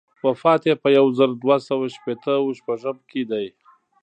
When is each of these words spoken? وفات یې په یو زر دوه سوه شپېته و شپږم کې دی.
وفات 0.25 0.61
یې 0.69 0.75
په 0.83 0.87
یو 0.97 1.05
زر 1.17 1.29
دوه 1.43 1.57
سوه 1.67 1.85
شپېته 1.95 2.33
و 2.39 2.47
شپږم 2.59 2.97
کې 3.09 3.21
دی. 3.31 3.47